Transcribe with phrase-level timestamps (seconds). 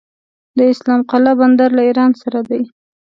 [0.57, 2.61] د اسلام قلعه بندر له ایران سره دی